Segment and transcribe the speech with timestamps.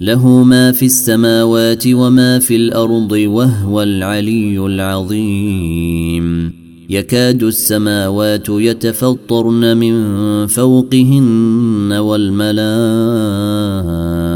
[0.00, 6.52] له ما في السماوات وما في الارض وهو العلي العظيم
[6.90, 9.96] يكاد السماوات يتفطرن من
[10.46, 14.35] فوقهن والملائكه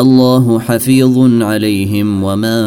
[0.00, 2.60] الله حفيظ عليهم وما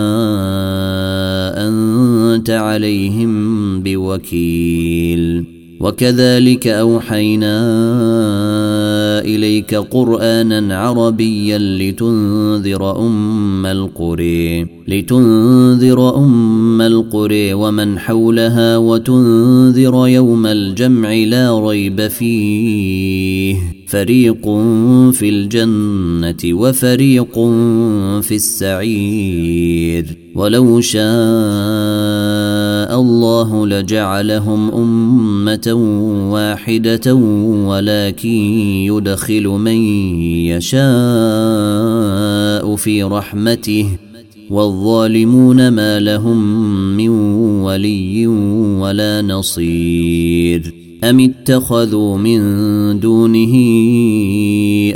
[1.68, 5.46] انت عليهم بوكيل
[5.82, 7.60] وكذلك اوحينا
[9.20, 21.60] اليك قرانا عربيا لتنذر ام القري لتنذر ام القري ومن حولها وتنذر يوم الجمع لا
[21.60, 24.42] ريب فيه فريق
[25.12, 27.34] في الجنة وفريق
[28.22, 31.00] في السعير ولو شاء
[33.02, 35.72] الله لجعلهم أمة
[36.34, 37.14] واحدة
[37.66, 38.30] ولكن
[38.90, 39.78] يدخل من
[40.36, 43.90] يشاء في رحمته
[44.50, 47.10] والظالمون ما لهم من
[47.62, 52.40] ولي ولا نصير أم اتخذوا من
[53.00, 53.54] دونه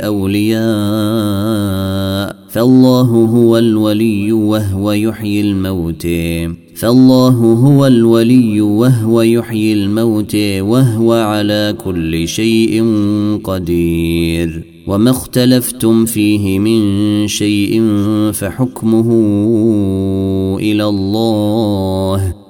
[0.00, 6.02] أولياء فالله هو الولي وهو يحيي الموت
[6.74, 12.82] فالله هو الولي وهو يحيي الموت وهو على كل شيء
[13.44, 16.82] قدير وما اختلفتم فيه من
[17.28, 17.82] شيء
[18.32, 19.10] فحكمه
[20.60, 22.33] إلى الله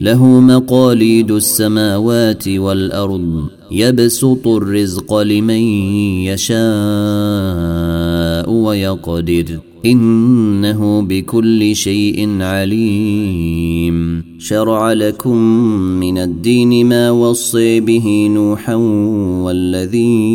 [0.00, 5.60] له مقاليد السماوات والارض يبسط الرزق لمن
[6.60, 9.46] يشاء ويقدر
[9.86, 15.36] انه بكل شيء عليم شرع لكم
[16.00, 18.74] من الدين ما وصي به نوحا
[19.44, 20.30] والذي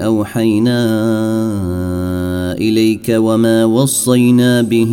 [0.00, 0.82] اوحينا
[2.56, 4.92] اليك وما وصينا به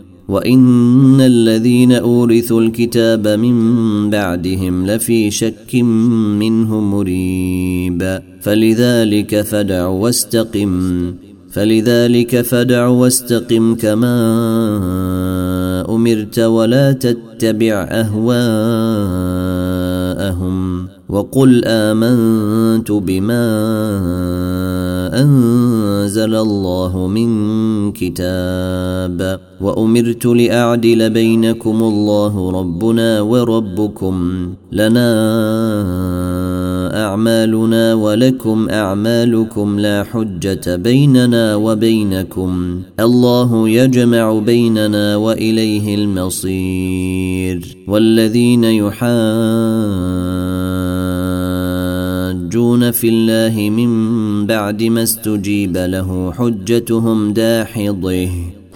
[0.31, 5.75] وان الذين اورثوا الكتاب من بعدهم لفي شك
[6.39, 10.91] منه مريب فلذلك فدع واستقم
[11.51, 14.15] فلذلك فدع واستقم كما
[15.89, 20.80] امرت ولا تتبع اهواءهم
[21.11, 23.61] وقل امنت بما
[25.23, 27.29] انزل الله من
[27.91, 35.11] كتاب وامرت لاعدل بينكم الله ربنا وربكم لنا
[37.05, 50.91] اعمالنا ولكم اعمالكم لا حجه بيننا وبينكم الله يجمع بيننا واليه المصير والذين يحاسبون
[52.31, 58.27] يحاجون في الله من بعد ما استجيب له حجتهم داحضه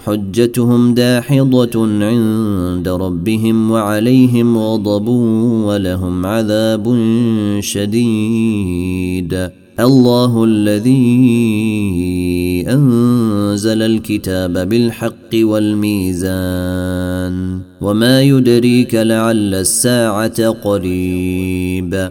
[0.04, 5.08] حجتهم داحضة عند ربهم وعليهم غضب
[5.66, 6.98] ولهم عذاب
[7.60, 9.50] شديد
[9.80, 11.34] الله الذي
[12.68, 22.10] انزل الكتاب بالحق والميزان وما يدريك لعل الساعه قريب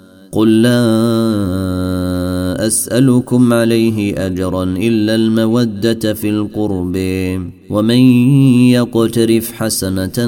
[0.31, 0.81] قل لا
[2.67, 6.97] اسالكم عليه اجرا الا الموده في القرب
[7.69, 7.99] ومن
[8.69, 10.25] يقترف حسنه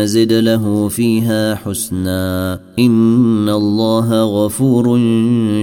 [0.00, 5.00] نزد له فيها حسنا ان الله غفور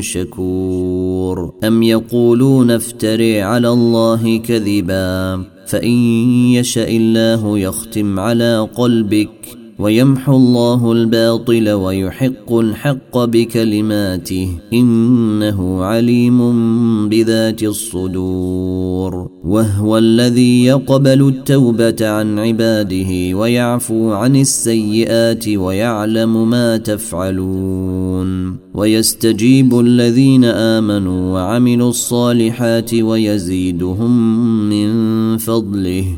[0.02, 5.94] شكور ام يقولون افتري على الله كذبا فان
[6.54, 16.38] يشا الله يختم على قلبك ويمحو الله الباطل ويحق الحق بكلماته انه عليم
[17.10, 29.80] بذات الصدور وهو الذي يقبل التوبه عن عباده ويعفو عن السيئات ويعلم ما تفعلون ويستجيب
[29.80, 34.20] الذين امنوا وعملوا الصالحات ويزيدهم
[34.70, 34.98] من
[35.38, 36.18] فضله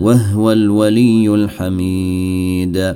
[0.00, 2.94] وهو الولي الحميد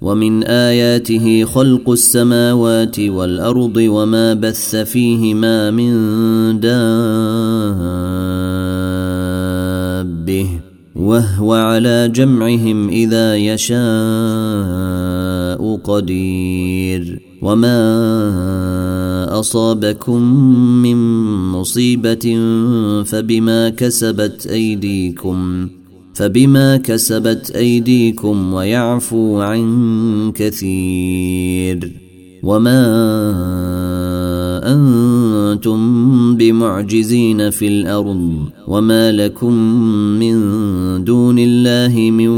[0.00, 5.90] ومن اياته خلق السماوات والارض وما بث فيهما من
[10.20, 10.48] دابه
[10.96, 17.80] وهو على جمعهم اذا يشاء قدير وما
[19.40, 20.22] اصابكم
[20.82, 20.96] من
[21.52, 22.36] مصيبه
[23.04, 25.68] فبما كسبت ايديكم
[26.16, 31.92] فبما كسبت ايديكم ويعفو عن كثير
[32.42, 32.86] وما
[34.64, 39.52] انتم بمعجزين في الارض وما لكم
[40.18, 40.34] من
[41.04, 42.28] دون الله من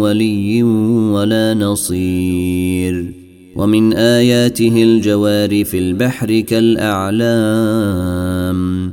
[0.00, 3.12] ولي ولا نصير
[3.56, 8.92] ومن اياته الجوار في البحر كالاعلام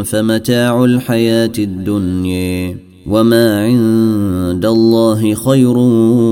[0.06, 2.76] فمتاع الحياه الدنيا
[3.08, 5.78] وما عند الله خير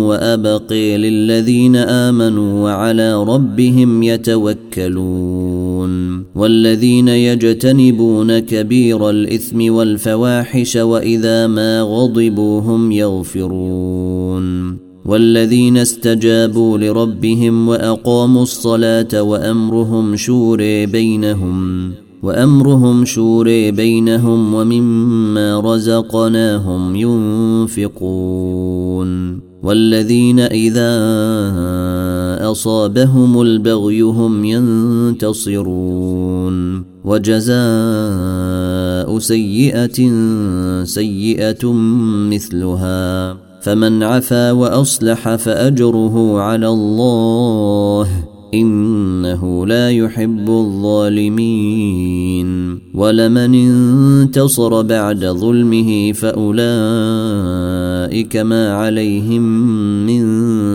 [0.05, 12.91] وابقي للذين امنوا وعلى ربهم يتوكلون والذين يجتنبون كبير الاثم والفواحش واذا ما غضبوا هم
[12.91, 21.91] يغفرون والذين استجابوا لربهم واقاموا الصلاه وامرهم شوري بينهم
[22.23, 30.95] وامرهم شوري بينهم ومما رزقناهم ينفقون والذين اذا
[32.51, 39.99] اصابهم البغي هم ينتصرون وجزاء سيئه
[40.83, 41.73] سيئه
[42.31, 48.07] مثلها فمن عفا واصلح فاجره على الله
[48.53, 59.41] انه لا يحب الظالمين ولمن انتصر بعد ظلمه فاولئك ما عليهم
[60.05, 60.25] من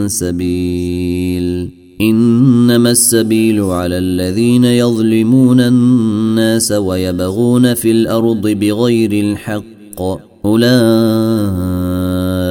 [0.08, 9.74] سبيل انما السبيل على الذين يظلمون الناس ويبغون في الارض بغير الحق
[10.44, 11.93] اولئك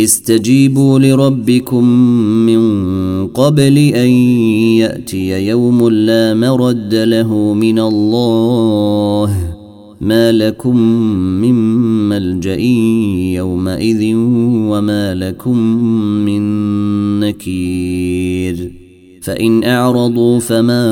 [0.00, 1.84] استجيبوا لربكم
[2.24, 2.60] من
[3.28, 4.08] قبل ان
[4.78, 9.54] ياتي يوم لا مرد له من الله
[10.00, 10.76] ما لكم
[11.40, 11.54] من
[12.08, 12.54] ملجا
[13.38, 14.14] يومئذ
[14.70, 15.58] وما لكم
[16.24, 16.42] من
[17.20, 18.72] نكير
[19.22, 20.84] فان اعرضوا فما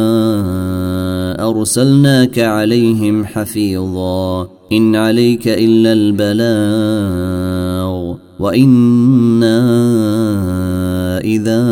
[1.50, 9.58] ارسلناك عليهم حفيظا ان عليك الا البلاغ وانا
[11.18, 11.62] اذا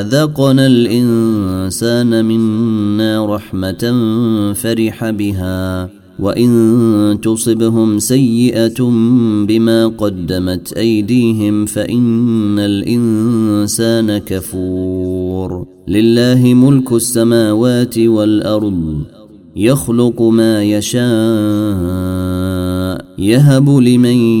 [0.00, 3.82] اذقنا الانسان منا رحمه
[4.56, 5.88] فرح بها
[6.18, 8.82] وان تصبهم سيئه
[9.48, 19.02] بما قدمت ايديهم فان الانسان كفور لله ملك السماوات والارض
[19.56, 24.40] يخلق ما يشاء يهب لمن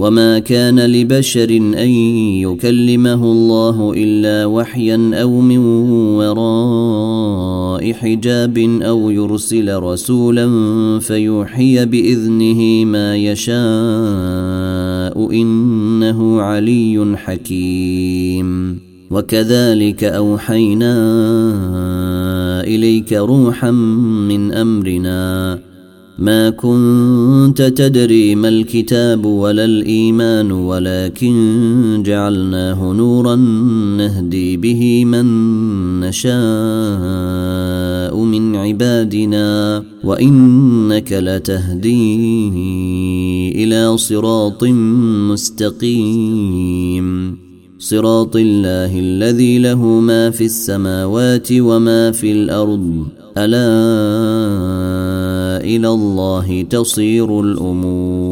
[0.00, 1.88] وما كان لبشر ان
[2.38, 5.58] يكلمه الله الا وحيا او من
[6.18, 10.46] وراء حجاب او يرسل رسولا
[11.00, 13.62] فيوحي باذنه ما يشاء
[15.32, 18.78] انه علي حكيم
[19.10, 20.94] وكذلك اوحينا
[22.64, 25.58] اليك روحا من امرنا
[26.20, 33.36] ما كنت تدري ما الكتاب ولا الايمان ولكن جعلناه نورا
[33.96, 35.24] نهدي به من
[36.00, 41.98] نشاء من عبادنا وانك لتهدي
[43.64, 44.64] الى صراط
[45.30, 47.38] مستقيم
[47.78, 53.04] صراط الله الذي له ما في السماوات وما في الارض
[53.38, 54.48] الا
[55.76, 58.27] الى الله تصير الامور